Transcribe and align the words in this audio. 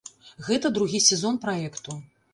Гэта 0.47 0.71
другі 0.77 1.01
сезон 1.11 1.37
праекту. 1.47 1.99